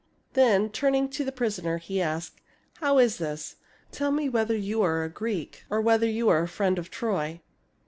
Then 0.33 0.71
turning 0.71 1.09
to 1.09 1.23
the 1.23 1.31
prisoner, 1.31 1.77
he 1.77 2.01
asked," 2.01 2.41
How 2.81 2.97
is 2.97 3.19
this? 3.19 3.57
Tell 3.91 4.09
me 4.09 4.29
whether 4.29 4.57
you 4.57 4.81
are 4.81 5.03
a 5.03 5.09
Greek 5.09 5.63
or 5.69 5.79
whether 5.79 6.07
you 6.07 6.27
are 6.27 6.41
a 6.41 6.47
friend 6.47 6.79
of 6.79 6.89
Troy. 6.89 7.39